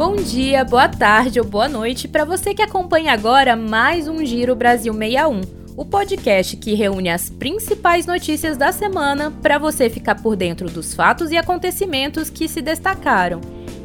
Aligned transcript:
Bom 0.00 0.16
dia, 0.16 0.64
boa 0.64 0.88
tarde 0.88 1.38
ou 1.38 1.44
boa 1.44 1.68
noite 1.68 2.08
para 2.08 2.24
você 2.24 2.54
que 2.54 2.62
acompanha 2.62 3.12
agora 3.12 3.54
mais 3.54 4.08
um 4.08 4.24
Giro 4.24 4.56
Brasil 4.56 4.94
61, 4.94 5.42
o 5.76 5.84
podcast 5.84 6.56
que 6.56 6.72
reúne 6.72 7.10
as 7.10 7.28
principais 7.28 8.06
notícias 8.06 8.56
da 8.56 8.72
semana 8.72 9.30
para 9.42 9.58
você 9.58 9.90
ficar 9.90 10.14
por 10.14 10.36
dentro 10.36 10.70
dos 10.70 10.94
fatos 10.94 11.30
e 11.30 11.36
acontecimentos 11.36 12.30
que 12.30 12.48
se 12.48 12.62
destacaram. 12.62 13.42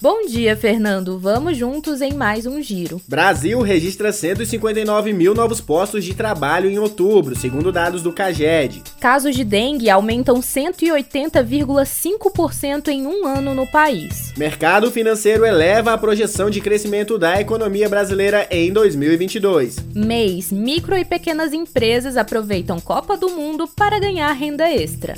Bom 0.00 0.26
dia, 0.26 0.56
Fernando. 0.56 1.18
Vamos 1.18 1.56
juntos 1.56 2.00
em 2.00 2.12
mais 2.12 2.46
um 2.46 2.62
giro. 2.62 3.02
Brasil 3.08 3.60
registra 3.60 4.12
159 4.12 5.12
mil 5.12 5.34
novos 5.34 5.60
postos 5.60 6.04
de 6.04 6.14
trabalho 6.14 6.70
em 6.70 6.78
outubro, 6.78 7.34
segundo 7.34 7.72
dados 7.72 8.00
do 8.00 8.12
CAGED. 8.12 8.84
Casos 9.00 9.34
de 9.34 9.42
dengue 9.42 9.90
aumentam 9.90 10.38
180,5% 10.38 12.86
em 12.88 13.08
um 13.08 13.26
ano 13.26 13.56
no 13.56 13.66
país. 13.66 14.32
Mercado 14.36 14.88
financeiro 14.92 15.44
eleva 15.44 15.92
a 15.92 15.98
projeção 15.98 16.48
de 16.48 16.60
crescimento 16.60 17.18
da 17.18 17.40
economia 17.40 17.88
brasileira 17.88 18.46
em 18.52 18.72
2022. 18.72 19.78
Mês, 19.92 20.52
micro 20.52 20.96
e 20.96 21.04
pequenas 21.04 21.52
empresas 21.52 22.16
aproveitam 22.16 22.78
Copa 22.78 23.16
do 23.16 23.30
Mundo 23.30 23.66
para 23.66 23.98
ganhar 23.98 24.30
renda 24.30 24.70
extra. 24.70 25.14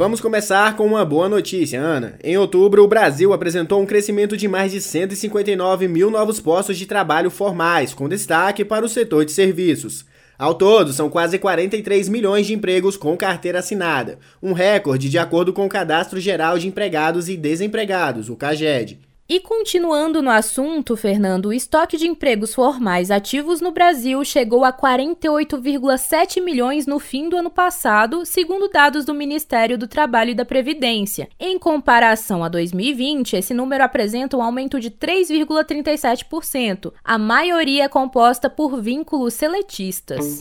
Vamos 0.00 0.18
começar 0.18 0.76
com 0.76 0.86
uma 0.86 1.04
boa 1.04 1.28
notícia, 1.28 1.78
Ana. 1.78 2.14
Em 2.24 2.34
outubro, 2.38 2.82
o 2.82 2.88
Brasil 2.88 3.34
apresentou 3.34 3.82
um 3.82 3.84
crescimento 3.84 4.34
de 4.34 4.48
mais 4.48 4.72
de 4.72 4.80
159 4.80 5.86
mil 5.88 6.10
novos 6.10 6.40
postos 6.40 6.78
de 6.78 6.86
trabalho 6.86 7.28
formais, 7.28 7.92
com 7.92 8.08
destaque 8.08 8.64
para 8.64 8.82
o 8.82 8.88
setor 8.88 9.26
de 9.26 9.32
serviços. 9.32 10.06
Ao 10.38 10.54
todo, 10.54 10.94
são 10.94 11.10
quase 11.10 11.38
43 11.38 12.08
milhões 12.08 12.46
de 12.46 12.54
empregos 12.54 12.96
com 12.96 13.14
carteira 13.14 13.58
assinada, 13.58 14.18
um 14.42 14.54
recorde 14.54 15.10
de 15.10 15.18
acordo 15.18 15.52
com 15.52 15.66
o 15.66 15.68
Cadastro 15.68 16.18
Geral 16.18 16.58
de 16.58 16.66
Empregados 16.66 17.28
e 17.28 17.36
Desempregados, 17.36 18.30
o 18.30 18.36
CAGED. 18.36 19.09
E 19.32 19.38
continuando 19.38 20.20
no 20.20 20.28
assunto, 20.28 20.96
Fernando, 20.96 21.46
o 21.46 21.52
estoque 21.52 21.96
de 21.96 22.08
empregos 22.08 22.52
formais 22.52 23.12
ativos 23.12 23.60
no 23.60 23.70
Brasil 23.70 24.24
chegou 24.24 24.64
a 24.64 24.72
48,7 24.72 26.42
milhões 26.42 26.84
no 26.84 26.98
fim 26.98 27.28
do 27.28 27.36
ano 27.36 27.48
passado, 27.48 28.26
segundo 28.26 28.68
dados 28.68 29.04
do 29.04 29.14
Ministério 29.14 29.78
do 29.78 29.86
Trabalho 29.86 30.30
e 30.30 30.34
da 30.34 30.44
Previdência. 30.44 31.28
Em 31.38 31.60
comparação 31.60 32.42
a 32.42 32.48
2020, 32.48 33.36
esse 33.36 33.54
número 33.54 33.84
apresenta 33.84 34.36
um 34.36 34.42
aumento 34.42 34.80
de 34.80 34.90
3,37%, 34.90 36.92
a 37.04 37.16
maioria 37.16 37.84
é 37.84 37.88
composta 37.88 38.50
por 38.50 38.82
vínculos 38.82 39.34
seletistas. 39.34 40.40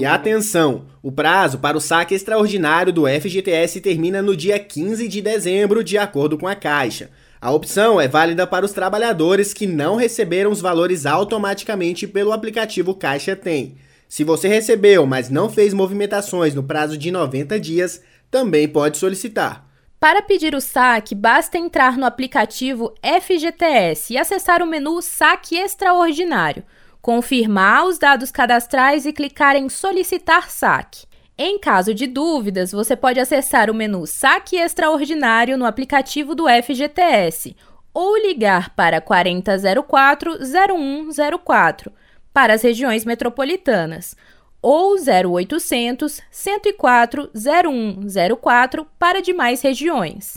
E 0.00 0.06
atenção! 0.06 0.86
O 1.02 1.12
prazo 1.12 1.58
para 1.58 1.76
o 1.76 1.80
saque 1.80 2.14
extraordinário 2.14 2.90
do 2.90 3.06
FGTS 3.06 3.82
termina 3.82 4.22
no 4.22 4.34
dia 4.34 4.58
15 4.58 5.06
de 5.06 5.20
dezembro, 5.20 5.84
de 5.84 5.98
acordo 5.98 6.38
com 6.38 6.48
a 6.48 6.54
Caixa. 6.54 7.10
A 7.38 7.50
opção 7.50 8.00
é 8.00 8.08
válida 8.08 8.46
para 8.46 8.64
os 8.64 8.72
trabalhadores 8.72 9.52
que 9.52 9.66
não 9.66 9.96
receberam 9.96 10.50
os 10.50 10.62
valores 10.62 11.04
automaticamente 11.04 12.06
pelo 12.06 12.32
aplicativo 12.32 12.94
Caixa 12.94 13.36
Tem. 13.36 13.76
Se 14.08 14.24
você 14.24 14.48
recebeu, 14.48 15.04
mas 15.04 15.28
não 15.28 15.50
fez 15.50 15.74
movimentações 15.74 16.54
no 16.54 16.62
prazo 16.62 16.96
de 16.96 17.10
90 17.10 17.60
dias, 17.60 18.00
também 18.30 18.66
pode 18.66 18.96
solicitar. 18.96 19.68
Para 20.00 20.22
pedir 20.22 20.54
o 20.54 20.62
saque, 20.62 21.14
basta 21.14 21.58
entrar 21.58 21.98
no 21.98 22.06
aplicativo 22.06 22.94
FGTS 23.04 24.14
e 24.14 24.16
acessar 24.16 24.62
o 24.62 24.66
menu 24.66 25.02
Saque 25.02 25.58
Extraordinário 25.58 26.64
confirmar 27.00 27.86
os 27.86 27.98
dados 27.98 28.30
cadastrais 28.30 29.06
e 29.06 29.12
clicar 29.12 29.56
em 29.56 29.68
Solicitar 29.68 30.48
saque. 30.50 31.08
Em 31.36 31.58
caso 31.58 31.92
de 31.94 32.06
dúvidas, 32.06 32.70
você 32.72 32.94
pode 32.94 33.18
acessar 33.18 33.68
o 33.70 33.74
menu 33.74 34.06
Saque 34.06 34.56
Extraordinário 34.56 35.56
no 35.56 35.64
aplicativo 35.64 36.34
do 36.34 36.44
FGTS 36.46 37.56
ou 37.94 38.18
ligar 38.18 38.74
para 38.74 39.00
4004-0104 39.00 41.90
para 42.32 42.54
as 42.54 42.62
regiões 42.62 43.04
metropolitanas 43.04 44.16
ou 44.62 44.94
0800 44.96 46.20
104 46.30 47.30
0104 47.34 48.86
para 48.98 49.20
demais 49.22 49.62
regiões. 49.62 50.34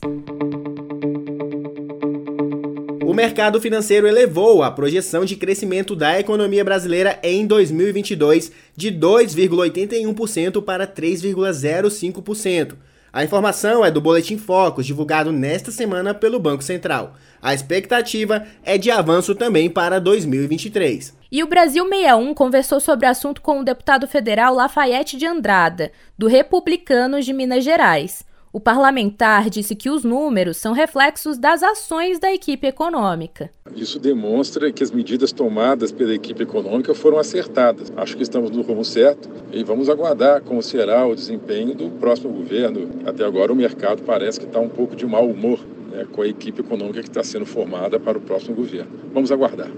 O 3.13 3.16
mercado 3.16 3.62
financeiro 3.62 4.07
elevou 4.07 4.63
a 4.63 4.72
projeção 4.72 5.24
de 5.24 5.35
crescimento 5.35 5.96
da 5.96 6.19
economia 6.19 6.66
brasileira 6.66 7.19
em 7.22 7.46
2022 7.46 8.51
de 8.75 8.91
2,81% 8.91 10.63
para 10.63 10.88
3,05%. 10.88 12.73
A 13.13 13.23
informação 13.23 13.85
é 13.85 13.91
do 13.91 14.02
Boletim 14.02 14.40
Focus, 14.40 14.88
divulgado 14.88 15.31
nesta 15.31 15.69
semana 15.69 16.16
pelo 16.16 16.40
Banco 16.40 16.63
Central. 16.63 17.13
A 17.40 17.53
expectativa 17.53 18.47
é 18.63 18.79
de 18.79 18.90
avanço 18.90 19.35
também 19.35 19.69
para 19.69 20.00
2023. 20.00 21.16
E 21.31 21.44
o 21.44 21.47
Brasil 21.47 21.88
61 21.88 22.34
conversou 22.34 22.79
sobre 22.79 23.06
o 23.06 23.09
assunto 23.12 23.44
com 23.44 23.59
o 23.59 23.63
deputado 23.63 24.07
federal 24.07 24.56
Lafayette 24.56 25.18
de 25.18 25.28
Andrada, 25.28 25.91
do 26.18 26.25
Republicanos 26.25 27.25
de 27.25 27.31
Minas 27.31 27.63
Gerais. 27.63 28.25
O 28.56 28.59
parlamentar 28.59 29.50
disse 29.50 29.75
que 29.75 29.90
os 29.90 30.03
números 30.03 30.58
são 30.58 30.74
reflexos 30.74 31.40
das 31.40 31.64
ações 31.64 32.19
da 32.19 32.31
equipe 32.31 32.68
econômica. 32.68 33.50
Isso 33.75 34.00
demonstra 34.00 34.72
que 34.72 34.84
as 34.84 34.91
medidas 34.91 35.31
tomadas 35.31 35.91
pela 35.91 36.14
equipe 36.14 36.44
econômica 36.44 36.94
foram 36.94 37.18
acertadas. 37.18 37.91
Acho 37.97 38.16
que 38.16 38.22
estamos 38.22 38.52
no 38.52 38.62
rumo 38.62 38.86
certo 38.86 39.28
e 39.52 39.64
vamos 39.64 39.90
aguardar 39.90 40.44
como 40.44 40.62
será 40.62 41.03
o 41.03 41.16
desempenho 41.16 41.74
do 41.74 41.90
próximo 42.00 42.31
governo. 42.31 42.91
Até 43.08 43.25
agora, 43.25 43.52
o 43.52 43.56
mercado 43.56 44.03
parece 44.03 44.40
que 44.40 44.46
está 44.46 44.59
um 44.59 44.70
pouco 44.70 44.96
de 44.96 45.08
mau 45.08 45.28
humor 45.28 45.59
né, 45.91 46.06
com 46.12 46.22
a 46.22 46.28
equipe 46.28 46.62
econômica 46.62 47.02
que 47.02 47.09
está 47.09 47.24
sendo 47.24 47.47
formada 47.47 48.00
para 48.00 48.20
o 48.20 48.22
próximo 48.22 48.56
governo. 48.56 48.91
Vamos 49.12 49.31
aguardar. 49.31 49.72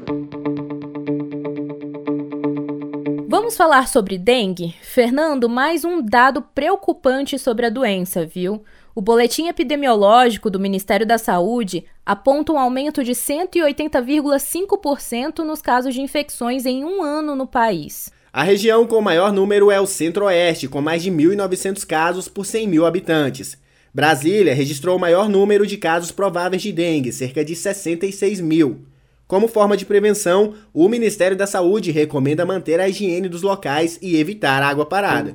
Vamos 3.38 3.57
falar 3.57 3.90
sobre 3.90 4.18
dengue? 4.18 4.73
Fernando, 4.81 5.50
mais 5.50 5.84
um 5.84 6.01
dado 6.01 6.41
preocupante 6.41 7.38
sobre 7.38 7.66
a 7.66 7.69
doença, 7.69 8.25
viu? 8.25 8.63
O 8.96 9.01
boletim 9.01 9.50
epidemiológico 9.50 10.50
do 10.50 10.57
Ministério 10.57 11.06
da 11.06 11.18
Saúde 11.18 11.84
aponta 12.06 12.53
um 12.53 12.57
aumento 12.57 13.03
de 13.03 13.12
180,5% 13.12 15.40
nos 15.40 15.62
casos 15.62 15.94
de 15.94 16.00
infecções 16.00 16.66
em 16.66 16.85
um 16.85 17.03
ano 17.03 17.35
no 17.35 17.45
país. 17.45 18.09
A 18.31 18.41
região 18.41 18.88
com 18.88 19.00
o 19.00 19.03
maior 19.03 19.34
número 19.34 19.69
é 19.69 19.81
o 19.81 19.85
Centro-Oeste, 19.85 20.69
com 20.69 20.79
mais 20.79 21.03
de 21.03 21.12
1.900 21.12 21.85
casos 21.85 22.29
por 22.29 22.45
100 22.45 22.69
mil 22.69 22.85
habitantes. 22.85 23.57
Brasília 23.94 24.56
registrou 24.56 24.95
o 24.95 25.00
maior 25.00 25.28
número 25.28 25.68
de 25.68 25.75
casos 25.75 26.09
prováveis 26.09 26.62
de 26.62 26.72
dengue, 26.72 27.12
cerca 27.12 27.44
de 27.44 27.53
66 27.53 28.40
mil. 28.40 28.85
Como 29.28 29.47
forma 29.47 29.75
de 29.75 29.88
prevenção, 29.88 30.53
o 30.72 30.88
Ministério 30.88 31.36
da 31.36 31.47
Saúde 31.47 31.90
recomenda 31.90 32.46
manter 32.46 32.80
a 32.80 32.88
higiene 32.88 33.28
dos 33.28 33.41
locais 33.41 33.97
e 34.00 34.18
evitar 34.18 34.62
água 34.62 34.86
parada. 34.86 35.34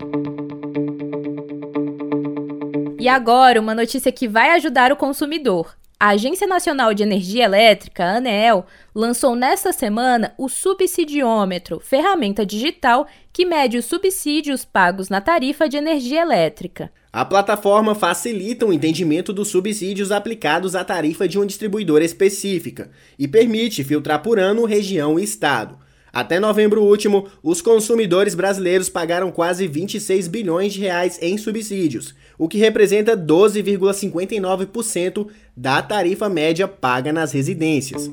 E 3.01 3.09
agora, 3.09 3.61
uma 3.61 3.75
notícia 3.75 4.12
que 4.12 4.28
vai 4.28 4.51
ajudar 4.51 4.93
o 4.93 4.97
consumidor. 4.97 5.75
A 6.03 6.12
Agência 6.12 6.47
Nacional 6.47 6.94
de 6.94 7.03
Energia 7.03 7.44
Elétrica, 7.44 8.03
ANEEL, 8.03 8.65
lançou 8.94 9.37
nesta 9.37 9.71
semana 9.71 10.33
o 10.38 10.49
Subsidiômetro, 10.49 11.78
ferramenta 11.78 12.47
digital 12.47 13.06
que 13.31 13.44
mede 13.44 13.77
os 13.77 13.84
subsídios 13.84 14.65
pagos 14.65 15.10
na 15.10 15.21
tarifa 15.21 15.69
de 15.69 15.77
energia 15.77 16.22
elétrica. 16.22 16.91
A 17.12 17.22
plataforma 17.22 17.95
facilita 17.95 18.65
o 18.65 18.72
entendimento 18.72 19.30
dos 19.30 19.48
subsídios 19.48 20.10
aplicados 20.10 20.75
à 20.75 20.83
tarifa 20.83 21.28
de 21.28 21.36
uma 21.36 21.45
distribuidora 21.45 22.03
específica 22.03 22.91
e 23.19 23.28
permite 23.28 23.84
filtrar 23.84 24.22
por 24.22 24.39
ano, 24.39 24.65
região 24.65 25.21
e 25.21 25.22
estado. 25.22 25.78
Até 26.12 26.41
novembro 26.41 26.83
último, 26.83 27.28
os 27.42 27.62
consumidores 27.62 28.34
brasileiros 28.34 28.89
pagaram 28.89 29.30
quase 29.30 29.66
26 29.66 30.28
bilhões 30.28 30.72
de 30.72 30.80
reais 30.80 31.18
em 31.22 31.36
subsídios, 31.39 32.15
o 32.36 32.48
que 32.48 32.59
representa 32.59 33.16
12,59% 33.16 35.28
da 35.57 35.80
tarifa 35.80 36.28
média 36.28 36.66
paga 36.66 37.12
nas 37.12 37.30
residências. 37.33 38.10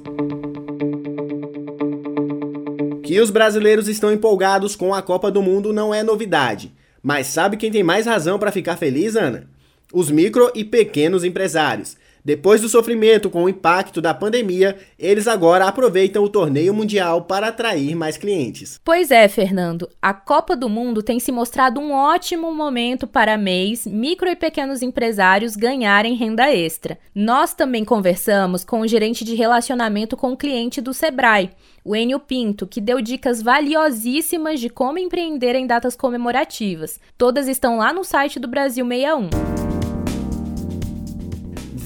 Que 3.04 3.20
os 3.22 3.32
brasileiros 3.32 3.88
estão 3.88 4.12
empolgados 4.12 4.76
com 4.76 4.94
a 4.94 5.02
Copa 5.02 5.32
do 5.32 5.42
Mundo 5.42 5.72
não 5.72 5.94
é 5.94 6.04
novidade. 6.04 6.74
Mas 7.02 7.28
sabe 7.28 7.56
quem 7.56 7.72
tem 7.72 7.82
mais 7.82 8.06
razão 8.06 8.38
para 8.38 8.52
ficar 8.52 8.76
feliz, 8.76 9.16
Ana? 9.16 9.48
Os 9.94 10.12
micro 10.12 10.52
e 10.54 10.66
pequenos 10.66 11.24
empresários. 11.24 11.96
Depois 12.28 12.60
do 12.60 12.68
sofrimento 12.68 13.30
com 13.30 13.46
o 13.46 13.48
impacto 13.48 14.02
da 14.02 14.14
pandemia, 14.14 14.76
eles 15.00 15.30
agora 15.30 15.66
aproveitam 15.66 16.22
o 16.26 16.28
torneio 16.28 16.74
mundial 16.74 17.22
para 17.22 17.48
atrair 17.48 17.96
mais 17.96 18.18
clientes. 18.18 18.78
Pois 18.84 19.12
é, 19.12 19.30
Fernando. 19.30 19.88
A 20.02 20.14
Copa 20.14 20.54
do 20.54 20.68
Mundo 20.68 21.02
tem 21.02 21.22
se 21.22 21.32
mostrado 21.32 21.80
um 21.80 21.94
ótimo 21.94 22.54
momento 22.54 23.08
para 23.08 23.38
MEIs, 23.38 23.88
micro 23.88 24.28
e 24.28 24.36
pequenos 24.36 24.82
empresários 24.82 25.56
ganharem 25.56 26.16
renda 26.16 26.54
extra. 26.54 27.00
Nós 27.16 27.54
também 27.54 27.86
conversamos 27.86 28.66
com 28.66 28.82
o 28.82 28.88
gerente 28.90 29.24
de 29.24 29.34
relacionamento 29.34 30.18
com 30.18 30.34
o 30.34 30.38
cliente 30.38 30.82
do 30.82 30.94
Sebrae, 30.94 31.52
o 31.82 31.96
Enio 31.96 32.20
Pinto, 32.20 32.68
que 32.68 32.82
deu 32.82 33.00
dicas 33.00 33.42
valiosíssimas 33.42 34.60
de 34.60 34.70
como 34.70 35.00
empreender 35.00 35.56
em 35.56 35.66
datas 35.66 35.96
comemorativas. 35.96 37.00
Todas 37.18 37.48
estão 37.48 37.78
lá 37.78 37.94
no 37.94 38.04
site 38.04 38.38
do 38.38 38.50
Brasil 38.50 38.86
61. 38.86 39.77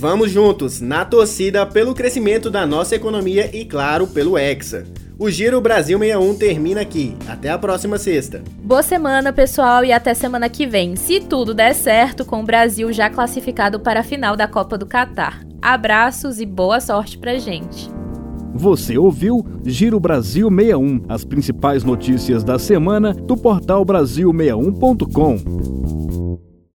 Vamos 0.01 0.31
juntos, 0.31 0.81
na 0.81 1.06
torcida 1.06 1.63
pelo 1.63 1.94
crescimento 1.94 2.50
da 2.50 2.65
nossa 2.65 2.95
economia 2.95 3.56
e, 3.56 3.63
claro, 3.63 4.07
pelo 4.07 4.36
Hexa. 4.36 4.83
O 5.19 5.30
Giro 5.30 5.62
Brasil 5.62 6.00
61 6.00 6.36
termina 6.39 6.81
aqui. 6.81 7.15
Até 7.27 7.51
a 7.51 7.57
próxima 7.59 8.00
sexta. 8.00 8.42
Boa 8.63 8.81
semana, 8.81 9.31
pessoal, 9.31 9.86
e 9.86 9.94
até 9.94 10.15
semana 10.15 10.50
que 10.50 10.65
vem, 10.65 10.95
se 10.95 11.19
tudo 11.19 11.53
der 11.53 11.75
certo, 11.75 12.25
com 12.25 12.42
o 12.42 12.44
Brasil 12.44 12.92
já 12.92 13.12
classificado 13.12 13.80
para 13.80 14.00
a 14.00 14.03
final 14.03 14.36
da 14.36 14.48
Copa 14.48 14.75
do 14.75 14.88
Catar. 14.88 15.44
Abraços 15.62 16.42
e 16.42 16.48
boa 16.48 16.81
sorte 16.81 17.19
pra 17.19 17.38
gente. 17.38 17.88
Você 18.56 18.98
ouviu 18.98 19.45
Giro 19.63 20.00
Brasil 20.00 20.50
61, 20.50 21.03
as 21.09 21.24
principais 21.24 21.83
notícias 21.83 22.44
da 22.44 22.57
semana 22.57 23.13
do 23.13 23.38
portal 23.38 23.86
Brasil61.com. 23.86 26.00